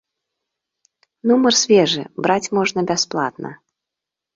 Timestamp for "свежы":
1.61-2.03